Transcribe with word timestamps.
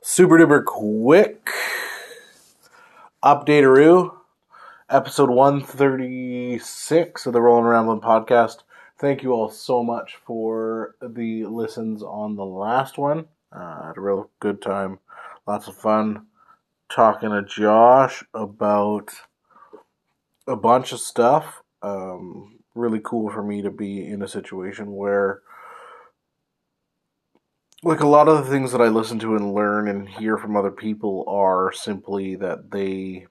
super 0.00 0.38
duper 0.38 0.64
quick 0.64 1.50
updatearoo 3.22 4.14
episode 4.88 5.28
136 5.28 7.26
of 7.26 7.32
the 7.32 7.40
rolling 7.40 7.64
rambling 7.64 8.00
podcast. 8.00 8.62
Thank 8.98 9.22
you 9.22 9.32
all 9.32 9.50
so 9.50 9.82
much 9.82 10.16
for 10.24 10.94
the 11.02 11.44
listens 11.46 12.02
on 12.02 12.36
the 12.36 12.44
last 12.44 12.96
one. 12.96 13.26
Uh, 13.54 13.78
I 13.82 13.86
had 13.88 13.96
a 13.96 14.00
real 14.00 14.30
good 14.40 14.62
time. 14.62 14.98
Lots 15.46 15.68
of 15.68 15.76
fun. 15.76 16.26
Talking 16.90 17.30
to 17.30 17.42
josh 17.42 18.24
about 18.32 19.10
a 20.46 20.56
bunch 20.56 20.92
of 20.92 21.00
stuff. 21.00 21.62
Um, 21.82 22.60
really 22.74 23.00
cool 23.02 23.30
for 23.30 23.42
me 23.42 23.62
to 23.62 23.70
be 23.70 24.06
in 24.06 24.22
a 24.22 24.28
situation 24.28 24.92
where 24.92 25.42
like 27.82 28.00
a 28.00 28.06
lot 28.06 28.28
of 28.28 28.44
the 28.44 28.50
things 28.50 28.72
that 28.72 28.80
I 28.80 28.88
listen 28.88 29.18
to 29.20 29.36
and 29.36 29.54
learn 29.54 29.88
and 29.88 30.08
hear 30.08 30.36
from 30.38 30.56
other 30.56 30.70
people 30.70 31.24
are 31.28 31.72
simply 31.72 32.36
that 32.36 32.70
they 32.70 33.26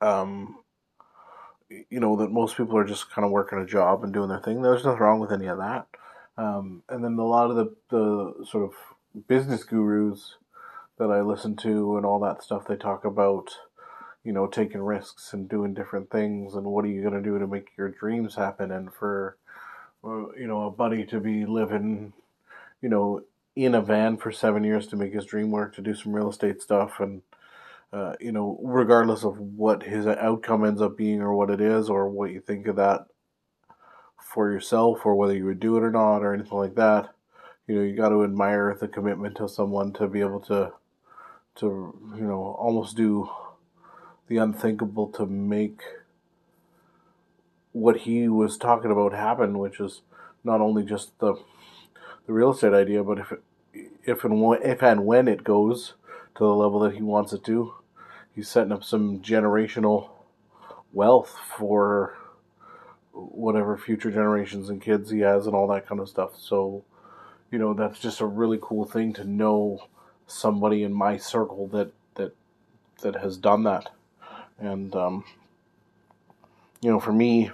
um 0.00 0.56
you 1.90 2.00
know 2.00 2.16
that 2.16 2.30
most 2.30 2.56
people 2.56 2.76
are 2.76 2.84
just 2.84 3.10
kind 3.10 3.24
of 3.24 3.30
working 3.30 3.58
a 3.58 3.66
job 3.66 4.04
and 4.04 4.12
doing 4.12 4.28
their 4.28 4.40
thing. 4.40 4.62
There's 4.62 4.84
nothing 4.84 5.00
wrong 5.00 5.20
with 5.20 5.32
any 5.32 5.46
of 5.46 5.58
that. 5.58 5.86
Um, 6.36 6.82
and 6.88 7.04
then 7.04 7.18
a 7.18 7.24
lot 7.26 7.50
of 7.50 7.56
the 7.56 7.74
the 7.90 8.44
sort 8.44 8.64
of 8.64 9.26
business 9.28 9.64
gurus 9.64 10.36
that 10.98 11.10
I 11.10 11.20
listen 11.22 11.56
to 11.56 11.96
and 11.96 12.06
all 12.06 12.20
that 12.20 12.42
stuff 12.42 12.66
they 12.66 12.76
talk 12.76 13.04
about 13.04 13.50
you 14.24 14.32
know 14.32 14.46
taking 14.46 14.82
risks 14.82 15.32
and 15.32 15.48
doing 15.48 15.74
different 15.74 16.10
things 16.10 16.54
and 16.54 16.64
what 16.66 16.84
are 16.84 16.88
you 16.88 17.02
going 17.02 17.14
to 17.14 17.22
do 17.22 17.38
to 17.38 17.46
make 17.46 17.68
your 17.76 17.90
dreams 17.90 18.36
happen 18.36 18.70
and 18.70 18.92
for 18.92 19.36
you 20.04 20.46
know, 20.46 20.66
a 20.66 20.70
buddy 20.70 21.04
to 21.06 21.20
be 21.20 21.46
living, 21.46 22.12
you 22.80 22.88
know, 22.88 23.22
in 23.54 23.74
a 23.74 23.82
van 23.82 24.16
for 24.16 24.32
seven 24.32 24.64
years 24.64 24.86
to 24.88 24.96
make 24.96 25.12
his 25.12 25.26
dream 25.26 25.50
work, 25.50 25.74
to 25.74 25.82
do 25.82 25.94
some 25.94 26.12
real 26.12 26.30
estate 26.30 26.62
stuff, 26.62 27.00
and 27.00 27.22
uh, 27.92 28.14
you 28.20 28.32
know, 28.32 28.58
regardless 28.62 29.22
of 29.22 29.38
what 29.38 29.82
his 29.82 30.06
outcome 30.06 30.64
ends 30.64 30.80
up 30.80 30.96
being 30.96 31.20
or 31.20 31.34
what 31.34 31.50
it 31.50 31.60
is 31.60 31.90
or 31.90 32.08
what 32.08 32.30
you 32.30 32.40
think 32.40 32.66
of 32.66 32.76
that 32.76 33.06
for 34.18 34.50
yourself 34.50 35.04
or 35.04 35.14
whether 35.14 35.34
you 35.34 35.44
would 35.44 35.60
do 35.60 35.76
it 35.76 35.82
or 35.82 35.90
not 35.90 36.20
or 36.22 36.32
anything 36.32 36.56
like 36.56 36.74
that, 36.74 37.10
you 37.66 37.74
know, 37.74 37.82
you 37.82 37.94
got 37.94 38.08
to 38.08 38.24
admire 38.24 38.76
the 38.80 38.88
commitment 38.88 39.40
of 39.40 39.50
someone 39.50 39.92
to 39.92 40.08
be 40.08 40.20
able 40.20 40.40
to, 40.40 40.72
to 41.56 41.94
you 42.16 42.24
know, 42.24 42.56
almost 42.58 42.96
do 42.96 43.28
the 44.28 44.38
unthinkable 44.38 45.08
to 45.08 45.26
make 45.26 45.82
what 47.72 47.98
he 47.98 48.28
was 48.28 48.56
talking 48.56 48.90
about 48.90 49.12
happen, 49.12 49.58
which 49.58 49.80
is 49.80 50.02
not 50.44 50.60
only 50.60 50.84
just 50.84 51.18
the 51.18 51.34
the 52.26 52.32
real 52.32 52.52
estate 52.52 52.72
idea, 52.72 53.02
but 53.02 53.18
if 53.18 53.32
if 54.04 54.24
and 54.24 54.40
when, 54.40 54.62
if 54.62 54.82
and 54.82 55.04
when 55.06 55.28
it 55.28 55.44
goes 55.44 55.94
to 56.34 56.44
the 56.44 56.54
level 56.54 56.80
that 56.80 56.94
he 56.94 57.02
wants 57.02 57.32
it 57.32 57.44
to, 57.44 57.74
he's 58.34 58.48
setting 58.48 58.72
up 58.72 58.84
some 58.84 59.20
generational 59.20 60.10
wealth 60.92 61.36
for 61.56 62.16
whatever 63.12 63.76
future 63.76 64.10
generations 64.10 64.68
and 64.70 64.80
kids 64.80 65.10
he 65.10 65.20
has 65.20 65.46
and 65.46 65.54
all 65.54 65.68
that 65.68 65.86
kind 65.86 66.00
of 66.00 66.08
stuff. 66.08 66.32
So, 66.38 66.84
you 67.50 67.58
know, 67.58 67.74
that's 67.74 67.98
just 67.98 68.20
a 68.20 68.26
really 68.26 68.58
cool 68.60 68.84
thing 68.84 69.12
to 69.14 69.24
know 69.24 69.86
somebody 70.26 70.82
in 70.82 70.92
my 70.92 71.16
circle 71.16 71.66
that 71.68 71.92
that 72.14 72.34
that 73.02 73.16
has 73.16 73.36
done 73.36 73.64
that. 73.64 73.90
And 74.58 74.94
um, 74.94 75.24
you 76.80 76.90
know, 76.90 77.00
for 77.00 77.12
me, 77.12 77.50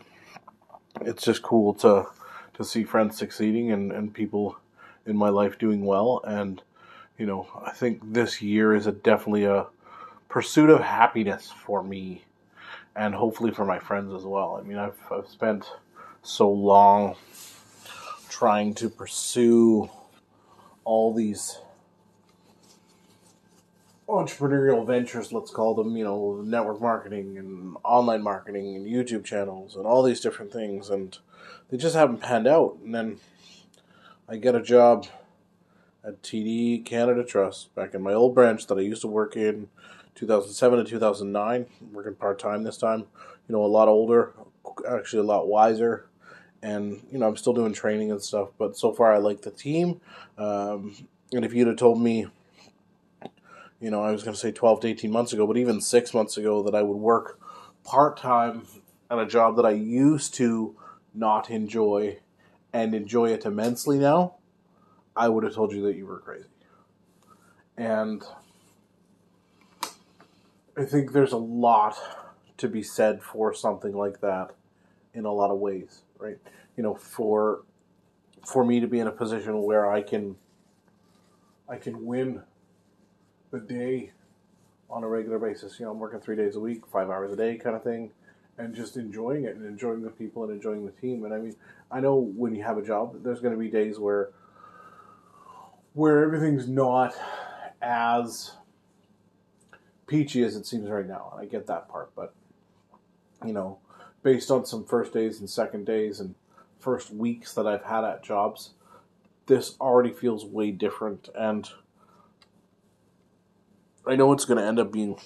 it's 1.02 1.24
just 1.24 1.42
cool 1.42 1.74
to 1.74 2.06
to 2.54 2.64
see 2.64 2.82
friends 2.82 3.16
succeeding 3.16 3.70
and, 3.70 3.92
and 3.92 4.12
people 4.12 4.58
in 5.06 5.16
my 5.16 5.28
life 5.28 5.58
doing 5.58 5.84
well. 5.84 6.20
And 6.24 6.62
you 7.18 7.26
know 7.26 7.48
i 7.66 7.72
think 7.72 8.00
this 8.14 8.40
year 8.40 8.74
is 8.74 8.86
a 8.86 8.92
definitely 8.92 9.44
a 9.44 9.66
pursuit 10.28 10.70
of 10.70 10.80
happiness 10.80 11.50
for 11.50 11.82
me 11.82 12.24
and 12.94 13.14
hopefully 13.14 13.50
for 13.50 13.64
my 13.64 13.78
friends 13.78 14.14
as 14.14 14.24
well. 14.24 14.58
I 14.58 14.66
mean 14.66 14.78
i've, 14.78 14.98
I've 15.10 15.28
spent 15.28 15.70
so 16.22 16.50
long 16.50 17.16
trying 18.28 18.74
to 18.74 18.88
pursue 18.88 19.90
all 20.84 21.12
these 21.12 21.58
entrepreneurial 24.08 24.86
ventures, 24.86 25.32
let's 25.32 25.50
call 25.50 25.74
them, 25.74 25.96
you 25.96 26.04
know, 26.04 26.40
network 26.42 26.80
marketing 26.80 27.36
and 27.36 27.76
online 27.84 28.22
marketing 28.22 28.74
and 28.74 28.86
YouTube 28.86 29.24
channels 29.24 29.76
and 29.76 29.86
all 29.86 30.02
these 30.02 30.20
different 30.20 30.50
things, 30.50 30.88
and 30.88 31.18
they 31.68 31.76
just 31.76 31.94
haven't 31.94 32.22
panned 32.22 32.46
out. 32.46 32.78
And 32.82 32.94
then 32.94 33.20
I 34.28 34.36
get 34.36 34.54
a 34.54 34.62
job 34.62 35.06
at 36.02 36.22
TD 36.22 36.84
Canada 36.86 37.22
Trust 37.22 37.74
back 37.74 37.94
in 37.94 38.02
my 38.02 38.14
old 38.14 38.34
branch 38.34 38.66
that 38.66 38.78
I 38.78 38.80
used 38.80 39.02
to 39.02 39.08
work 39.08 39.36
in 39.36 39.68
2007 40.14 40.78
to 40.78 40.84
2009, 40.84 41.66
working 41.92 42.14
part 42.14 42.38
time 42.38 42.62
this 42.62 42.78
time. 42.78 43.04
You 43.46 43.54
know, 43.54 43.62
a 43.62 43.66
lot 43.66 43.88
older, 43.88 44.32
actually 44.88 45.20
a 45.20 45.24
lot 45.24 45.48
wiser, 45.48 46.06
and 46.62 47.02
you 47.12 47.18
know, 47.18 47.28
I'm 47.28 47.36
still 47.36 47.52
doing 47.52 47.74
training 47.74 48.10
and 48.10 48.22
stuff. 48.22 48.48
But 48.58 48.76
so 48.76 48.92
far, 48.92 49.12
I 49.12 49.18
like 49.18 49.42
the 49.42 49.50
team. 49.50 50.00
Um, 50.38 50.94
and 51.32 51.44
if 51.44 51.52
you'd 51.52 51.68
have 51.68 51.76
told 51.76 52.00
me 52.00 52.26
you 53.80 53.90
know, 53.90 54.02
I 54.02 54.10
was 54.10 54.22
going 54.22 54.34
to 54.34 54.40
say 54.40 54.50
12 54.50 54.80
to 54.80 54.88
18 54.88 55.10
months 55.10 55.32
ago, 55.32 55.46
but 55.46 55.56
even 55.56 55.80
six 55.80 56.12
months 56.12 56.36
ago, 56.36 56.62
that 56.62 56.74
I 56.74 56.82
would 56.82 56.96
work 56.96 57.40
part 57.84 58.16
time 58.16 58.66
at 59.10 59.18
a 59.18 59.26
job 59.26 59.56
that 59.56 59.64
I 59.64 59.70
used 59.70 60.34
to 60.34 60.76
not 61.14 61.50
enjoy 61.50 62.18
and 62.72 62.94
enjoy 62.94 63.30
it 63.30 63.46
immensely 63.46 63.98
now, 63.98 64.34
I 65.16 65.28
would 65.28 65.44
have 65.44 65.54
told 65.54 65.72
you 65.72 65.82
that 65.82 65.96
you 65.96 66.06
were 66.06 66.18
crazy. 66.18 66.48
And 67.76 68.22
I 70.76 70.84
think 70.84 71.12
there's 71.12 71.32
a 71.32 71.38
lot 71.38 71.96
to 72.58 72.68
be 72.68 72.82
said 72.82 73.22
for 73.22 73.54
something 73.54 73.96
like 73.96 74.20
that 74.20 74.50
in 75.14 75.24
a 75.24 75.32
lot 75.32 75.50
of 75.50 75.58
ways, 75.58 76.02
right? 76.18 76.38
You 76.76 76.82
know, 76.82 76.94
for 76.94 77.62
for 78.44 78.64
me 78.64 78.80
to 78.80 78.86
be 78.86 78.98
in 78.98 79.06
a 79.06 79.12
position 79.12 79.62
where 79.62 79.90
I 79.90 80.02
can 80.02 80.36
I 81.68 81.76
can 81.76 82.04
win 82.04 82.42
the 83.50 83.60
day 83.60 84.12
on 84.90 85.04
a 85.04 85.08
regular 85.08 85.38
basis. 85.38 85.78
You 85.78 85.86
know, 85.86 85.92
I'm 85.92 85.98
working 85.98 86.20
three 86.20 86.36
days 86.36 86.56
a 86.56 86.60
week, 86.60 86.86
five 86.86 87.10
hours 87.10 87.32
a 87.32 87.36
day, 87.36 87.56
kind 87.56 87.76
of 87.76 87.82
thing, 87.82 88.10
and 88.56 88.74
just 88.74 88.96
enjoying 88.96 89.44
it 89.44 89.56
and 89.56 89.66
enjoying 89.66 90.02
the 90.02 90.10
people 90.10 90.44
and 90.44 90.52
enjoying 90.52 90.86
the 90.86 90.92
team. 90.92 91.24
And 91.24 91.34
I 91.34 91.38
mean, 91.38 91.56
I 91.90 92.00
know 92.00 92.16
when 92.16 92.54
you 92.54 92.62
have 92.62 92.78
a 92.78 92.82
job, 92.82 93.22
there's 93.22 93.40
going 93.40 93.54
to 93.54 93.58
be 93.60 93.68
days 93.68 93.98
where 93.98 94.30
where 95.94 96.22
everything's 96.22 96.68
not 96.68 97.14
as 97.82 98.52
peachy 100.06 100.42
as 100.42 100.56
it 100.56 100.66
seems 100.66 100.88
right 100.88 101.06
now, 101.06 101.30
and 101.32 101.40
I 101.40 101.46
get 101.46 101.66
that 101.66 101.88
part. 101.88 102.10
But 102.14 102.34
you 103.44 103.52
know, 103.52 103.78
based 104.22 104.50
on 104.50 104.66
some 104.66 104.84
first 104.84 105.12
days 105.12 105.40
and 105.40 105.48
second 105.48 105.86
days 105.86 106.20
and 106.20 106.34
first 106.80 107.10
weeks 107.10 107.54
that 107.54 107.66
I've 107.66 107.84
had 107.84 108.04
at 108.04 108.22
jobs, 108.22 108.70
this 109.46 109.76
already 109.80 110.12
feels 110.12 110.44
way 110.44 110.70
different 110.70 111.28
and 111.34 111.68
I 114.06 114.16
know 114.16 114.32
it's 114.32 114.44
going 114.44 114.58
to 114.58 114.66
end 114.66 114.78
up 114.78 114.92
being 114.92 115.18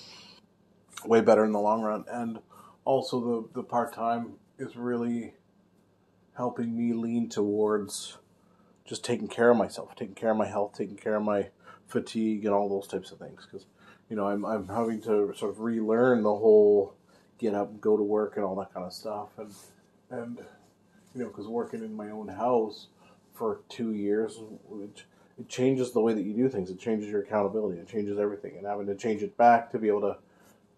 way 1.04 1.20
better 1.20 1.44
in 1.44 1.52
the 1.52 1.60
long 1.60 1.82
run. 1.82 2.04
And 2.08 2.40
also, 2.84 3.48
the, 3.52 3.60
the 3.60 3.62
part 3.62 3.94
time 3.94 4.34
is 4.58 4.76
really 4.76 5.34
helping 6.36 6.76
me 6.76 6.92
lean 6.92 7.28
towards 7.28 8.18
just 8.84 9.04
taking 9.04 9.28
care 9.28 9.50
of 9.50 9.56
myself, 9.56 9.94
taking 9.94 10.14
care 10.14 10.30
of 10.30 10.36
my 10.36 10.48
health, 10.48 10.74
taking 10.76 10.96
care 10.96 11.16
of 11.16 11.22
my 11.22 11.48
fatigue, 11.86 12.44
and 12.44 12.54
all 12.54 12.68
those 12.68 12.88
types 12.88 13.12
of 13.12 13.18
things. 13.18 13.46
Because, 13.50 13.66
you 14.08 14.16
know, 14.16 14.26
I'm, 14.26 14.44
I'm 14.44 14.68
having 14.68 15.00
to 15.02 15.32
sort 15.36 15.52
of 15.52 15.60
relearn 15.60 16.22
the 16.22 16.34
whole 16.34 16.94
get 17.38 17.54
up, 17.54 17.80
go 17.80 17.96
to 17.96 18.02
work, 18.02 18.36
and 18.36 18.44
all 18.44 18.56
that 18.56 18.72
kind 18.72 18.86
of 18.86 18.92
stuff. 18.92 19.28
And, 19.38 19.52
and 20.10 20.38
you 21.14 21.22
know, 21.22 21.28
because 21.28 21.46
working 21.46 21.82
in 21.82 21.94
my 21.94 22.10
own 22.10 22.28
house 22.28 22.88
for 23.34 23.60
two 23.68 23.92
years, 23.92 24.38
which 24.68 25.04
it 25.38 25.48
changes 25.48 25.92
the 25.92 26.00
way 26.00 26.12
that 26.14 26.22
you 26.22 26.34
do 26.34 26.48
things. 26.48 26.70
It 26.70 26.78
changes 26.78 27.08
your 27.08 27.22
accountability. 27.22 27.80
It 27.80 27.88
changes 27.88 28.18
everything. 28.18 28.56
And 28.56 28.66
having 28.66 28.86
to 28.86 28.94
change 28.94 29.22
it 29.22 29.36
back 29.36 29.70
to 29.72 29.78
be 29.78 29.88
able 29.88 30.02
to 30.02 30.16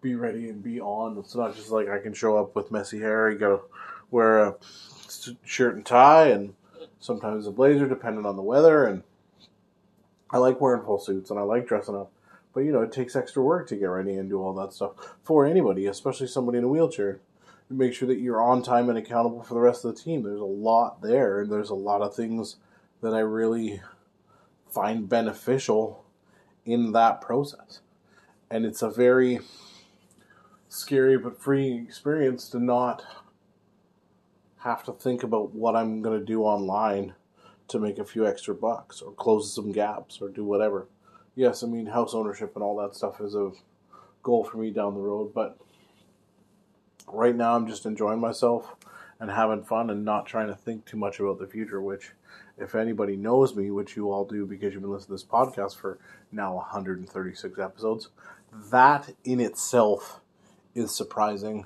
be 0.01 0.15
ready 0.15 0.49
and 0.49 0.63
be 0.63 0.79
on. 0.79 1.17
It's 1.17 1.35
not 1.35 1.55
just 1.55 1.71
like 1.71 1.89
I 1.89 1.99
can 1.99 2.13
show 2.13 2.37
up 2.37 2.55
with 2.55 2.71
messy 2.71 2.99
hair. 2.99 3.29
You 3.29 3.37
got 3.37 3.49
to 3.49 3.61
wear 4.11 4.39
a 4.39 4.55
shirt 5.43 5.75
and 5.75 5.85
tie 5.85 6.27
and 6.27 6.53
sometimes 6.99 7.47
a 7.47 7.51
blazer, 7.51 7.87
depending 7.87 8.25
on 8.25 8.35
the 8.35 8.41
weather. 8.41 8.85
And 8.85 9.03
I 10.29 10.37
like 10.37 10.61
wearing 10.61 10.83
full 10.83 10.99
suits 10.99 11.29
and 11.29 11.39
I 11.39 11.43
like 11.43 11.67
dressing 11.67 11.95
up. 11.95 12.11
But 12.53 12.61
you 12.61 12.71
know, 12.71 12.81
it 12.81 12.93
takes 12.93 13.15
extra 13.15 13.43
work 13.43 13.67
to 13.67 13.75
get 13.75 13.87
ready 13.87 14.15
and 14.15 14.29
do 14.29 14.41
all 14.41 14.53
that 14.53 14.73
stuff 14.73 14.91
for 15.23 15.45
anybody, 15.45 15.87
especially 15.87 16.27
somebody 16.27 16.57
in 16.57 16.63
a 16.63 16.69
wheelchair. 16.69 17.19
Make 17.69 17.93
sure 17.93 18.07
that 18.07 18.19
you're 18.19 18.41
on 18.41 18.61
time 18.61 18.89
and 18.89 18.97
accountable 18.97 19.43
for 19.43 19.55
the 19.55 19.59
rest 19.59 19.83
of 19.83 19.95
the 19.95 20.01
team. 20.01 20.23
There's 20.23 20.39
a 20.39 20.45
lot 20.45 21.01
there, 21.01 21.41
and 21.41 21.51
there's 21.51 21.71
a 21.71 21.75
lot 21.75 22.01
of 22.01 22.15
things 22.15 22.57
that 23.01 23.13
I 23.13 23.19
really 23.19 23.81
find 24.69 25.07
beneficial 25.07 26.05
in 26.65 26.91
that 26.93 27.21
process. 27.21 27.81
And 28.49 28.65
it's 28.65 28.81
a 28.81 28.89
very 28.89 29.39
scary 30.67 31.17
but 31.17 31.41
freeing 31.41 31.83
experience 31.85 32.49
to 32.49 32.59
not 32.59 33.03
have 34.59 34.83
to 34.83 34.91
think 34.91 35.23
about 35.23 35.53
what 35.53 35.75
I'm 35.75 36.01
going 36.01 36.19
to 36.19 36.25
do 36.25 36.43
online 36.43 37.13
to 37.67 37.79
make 37.79 37.97
a 37.97 38.05
few 38.05 38.27
extra 38.27 38.53
bucks 38.53 39.01
or 39.01 39.11
close 39.11 39.53
some 39.53 39.71
gaps 39.71 40.19
or 40.21 40.29
do 40.29 40.43
whatever. 40.43 40.87
Yes, 41.35 41.63
I 41.63 41.67
mean, 41.67 41.87
house 41.87 42.13
ownership 42.13 42.55
and 42.55 42.63
all 42.63 42.77
that 42.77 42.95
stuff 42.95 43.21
is 43.21 43.35
a 43.35 43.51
goal 44.23 44.43
for 44.43 44.57
me 44.57 44.71
down 44.71 44.95
the 44.95 45.01
road, 45.01 45.33
but 45.33 45.57
right 47.07 47.35
now 47.35 47.55
I'm 47.55 47.67
just 47.67 47.85
enjoying 47.85 48.19
myself 48.19 48.75
and 49.19 49.29
having 49.29 49.63
fun 49.63 49.89
and 49.89 50.03
not 50.03 50.25
trying 50.25 50.47
to 50.47 50.55
think 50.55 50.85
too 50.85 50.97
much 50.97 51.19
about 51.19 51.39
the 51.39 51.47
future, 51.47 51.81
which 51.81 52.11
if 52.57 52.75
anybody 52.75 53.15
knows 53.15 53.55
me, 53.55 53.71
which 53.71 53.95
you 53.95 54.11
all 54.11 54.25
do 54.25 54.45
because 54.45 54.73
you've 54.73 54.81
been 54.81 54.91
listening 54.91 55.17
to 55.17 55.23
this 55.23 55.29
podcast 55.29 55.75
for 55.75 55.99
now 56.31 56.55
136 56.55 57.59
episodes, 57.59 58.09
that 58.71 59.13
in 59.23 59.39
itself 59.39 60.21
is 60.73 60.95
surprising 60.95 61.65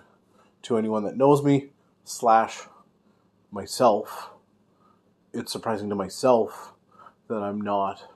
to 0.64 0.78
anyone 0.78 1.04
that 1.04 1.18
knows 1.18 1.44
me 1.44 1.70
slash 2.04 2.62
myself. 3.52 4.30
It's 5.34 5.52
surprising 5.52 5.90
to 5.90 5.96
myself 5.96 6.74
that 7.28 7.44
I'm 7.44 7.62
not 7.62 8.12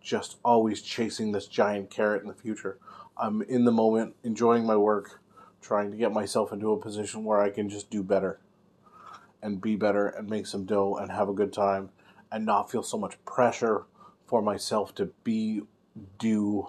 just 0.00 0.36
always 0.44 0.82
chasing 0.82 1.32
this 1.32 1.46
giant 1.46 1.90
carrot 1.90 2.22
in 2.22 2.28
the 2.28 2.34
future. 2.34 2.78
I'm 3.16 3.42
in 3.42 3.64
the 3.64 3.72
moment, 3.72 4.14
enjoying 4.22 4.66
my 4.66 4.76
work, 4.76 5.20
trying 5.60 5.90
to 5.90 5.96
get 5.96 6.12
myself 6.12 6.52
into 6.52 6.72
a 6.72 6.80
position 6.80 7.24
where 7.24 7.40
I 7.40 7.50
can 7.50 7.68
just 7.68 7.90
do 7.90 8.02
better 8.02 8.38
and 9.42 9.60
be 9.60 9.76
better 9.76 10.08
and 10.08 10.28
make 10.28 10.46
some 10.46 10.64
dough 10.64 10.96
and 10.96 11.10
have 11.10 11.28
a 11.28 11.34
good 11.34 11.52
time 11.52 11.90
and 12.32 12.44
not 12.44 12.70
feel 12.70 12.82
so 12.82 12.98
much 12.98 13.22
pressure 13.24 13.84
for 14.26 14.40
myself 14.42 14.94
to 14.94 15.06
be, 15.24 15.62
do, 16.18 16.68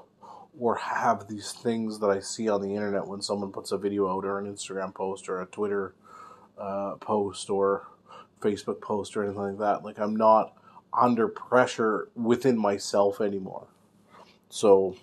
or 0.60 0.76
have 0.76 1.28
these 1.28 1.52
things 1.52 2.00
that 2.00 2.10
I 2.10 2.20
see 2.20 2.50
on 2.50 2.62
the 2.62 2.74
internet 2.76 3.08
when 3.08 3.22
someone 3.22 3.52
puts 3.52 3.72
a 3.72 3.78
video 3.78 4.10
out 4.10 4.26
or 4.26 4.40
an 4.40 4.52
Instagram 4.52 4.94
post 4.94 5.30
or 5.30 5.42
a 5.42 5.46
Twitter 5.46 5.94
uh, 6.58 6.96
post 6.96 7.50
or 7.50 7.88
Facebook 8.42 8.82
post 8.82 9.16
or 9.16 9.24
anything 9.24 9.42
like 9.42 9.58
that. 9.60 9.84
Like, 9.84 10.00
I'm 10.00 10.16
not 10.16 10.58
under 10.94 11.28
pressure 11.28 12.10
within 12.16 12.58
myself 12.58 13.22
anymore. 13.22 13.68
So, 14.50 14.96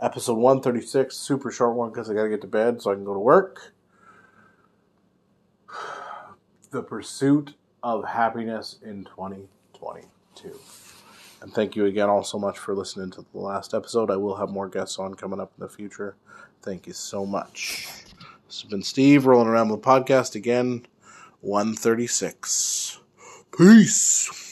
episode 0.00 0.38
136, 0.38 1.16
super 1.16 1.50
short 1.50 1.74
one 1.74 1.90
because 1.90 2.10
I 2.10 2.14
got 2.14 2.24
to 2.24 2.28
get 2.28 2.40
to 2.42 2.46
bed 2.46 2.82
so 2.82 2.92
I 2.92 2.94
can 2.94 3.04
go 3.04 3.14
to 3.14 3.20
work. 3.20 3.72
The 6.72 6.82
pursuit 6.82 7.54
of 7.82 8.02
happiness 8.04 8.78
in 8.82 9.04
2022. 9.04 10.58
And 11.42 11.52
thank 11.52 11.76
you 11.76 11.84
again 11.84 12.08
all 12.08 12.24
so 12.24 12.38
much 12.38 12.58
for 12.58 12.74
listening 12.74 13.10
to 13.10 13.26
the 13.32 13.38
last 13.38 13.74
episode. 13.74 14.10
I 14.10 14.16
will 14.16 14.36
have 14.36 14.48
more 14.48 14.68
guests 14.68 14.98
on 14.98 15.14
coming 15.14 15.38
up 15.38 15.52
in 15.58 15.62
the 15.62 15.68
future. 15.68 16.16
Thank 16.62 16.86
you 16.86 16.94
so 16.94 17.26
much. 17.26 17.88
This 18.46 18.62
has 18.62 18.70
been 18.70 18.82
Steve 18.82 19.26
rolling 19.26 19.48
around 19.48 19.68
with 19.68 19.82
the 19.82 19.88
podcast 19.88 20.34
again, 20.34 20.86
136. 21.42 23.00
Peace. 23.54 24.51